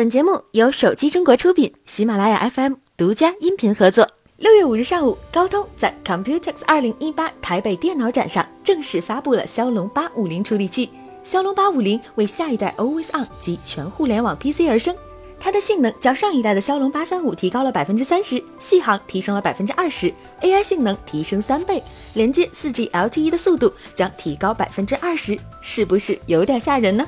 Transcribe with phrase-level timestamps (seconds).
[0.00, 4.08] 本节目由手机中国出品，喜马拉雅 FM 独家音频合作。
[4.38, 10.88] 六月五日上午，高通在 Computex 二零一八台北电脑展上正式发布了骁龙八五零处理器。
[11.22, 14.96] 骁龙八五零为下一代 Always On 及全互联网 PC 而生，
[15.38, 20.10] 它的性能较上一代的骁龙八三五提高了百分之三十，续航提升了百分之二十
[20.40, 21.82] ，AI 性能提升三倍，
[22.14, 27.06] 连接四 G LTE 的速度将提高百分之二十，是不是有点吓人呢？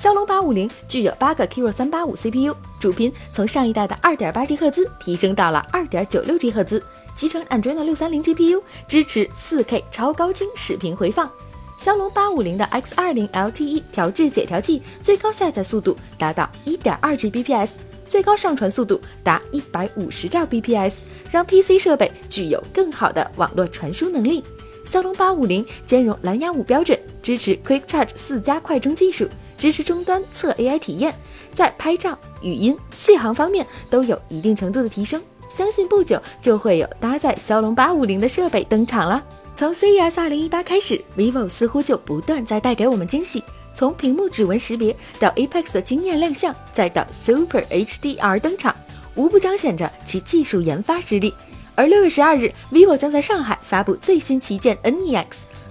[0.00, 6.82] 骁龙八五零具有八个 Kirin 三八五 CPU，主频从上一代的二点八 G 赫兹提升到了二点九六 G 赫兹，
[7.14, 11.30] 集成 Adreno 六三零 GPU，支持四 K 超高清视频回放。
[11.76, 17.72] 骁龙八五零的 X 二零 LTE 调制解调器，最高下载速度达到一点二 Gbps，
[18.08, 20.94] 最高上传速度达一百五十兆 bps，
[21.30, 24.42] 让 PC 设备具有更好的网络传输能力。
[24.82, 29.28] 骁龙八五零兼容蓝牙五标准，支持 Quick Charge 四加快充技术。
[29.60, 31.14] 支持终端测 AI 体验，
[31.52, 35.22] 在拍照、语音、续航方面都有一定程度的提升。
[35.50, 39.22] 相信不久就会有搭载骁龙八五零的设备登场了。
[39.56, 43.44] 从 CES 二零一八开始，vivo 似乎就不断在带给我们惊喜。
[43.74, 48.74] 从屏幕指纹识别到 Apex 的惊艳亮相，再到 Super HDR 登场，
[49.14, 51.34] 无不彰显着其技术研发实力。
[51.74, 55.26] 而六月十二日，vivo 将在上海发布最新旗舰 NEX。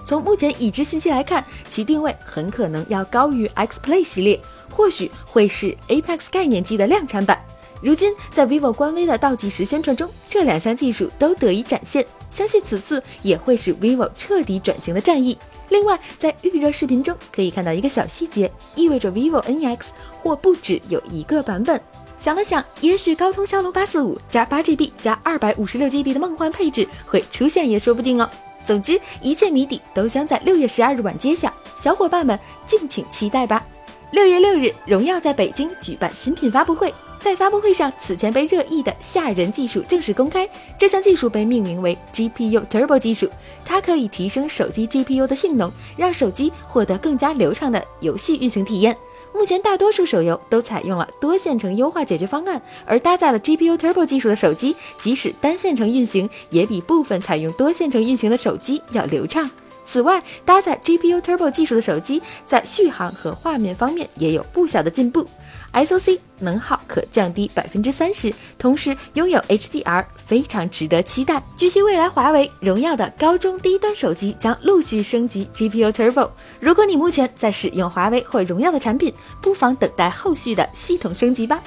[0.09, 7.39] 从目前已知信息来看，其定位很可能要高于 X Play 系列，或许会是 Apex 概念机的量产版。
[7.79, 15.37] 如今，在 vivo 官微的倒计时宣传中，这两项技术都得以展现，相信此次也会是 vivo 彻底转型的战役。
[15.69, 21.79] 另外，在预热视频中可以看到一个小细节，意味着 vivo NEX 或不止有一个版本。
[22.17, 28.27] 想了想，也许高通骁龙八四五加八 GB 加二百五十六 GB 的梦幻配置会出现，也说不定哦。
[28.69, 33.65] 总之，一切谜底都将在六月十二日晚揭晓，小伙伴们敬请期待吧。
[34.11, 40.47] 六月六日，荣耀在北京举办新品发布会，在发布会上，此前被热议的吓人技术正式公开。
[40.77, 43.27] 这项技术被命名为 GPU Turbo 技术，
[43.65, 48.95] 它可以提升手机 GPU 的性能，让手机获得更加流畅的游戏运行体验。
[49.33, 59.49] 目前大多数手游都采用了多线程优化解决方案，而搭载了 GPU Turbo 技术的手机，即使单线程运行，也比部分采用多线程运行的手机要流畅。
[59.85, 65.25] 此外，搭载 GPU Turbo 技术的手机在续航和画面方面也有不小的进步
[65.73, 71.41] ，SoC 能耗可降低百分之三十，同时拥有 HDR，非常值得期待。
[71.55, 76.29] 据悉，未来华为、荣耀的高中低端手机将陆续升级 GPU Turbo。
[76.59, 81.61] 如果你目前在使用华为或荣耀的产品，不妨等待后续的系统升级吧。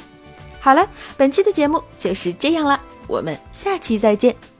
[0.60, 4.51] 好了，本期的节目就是这样了，我们下期再见。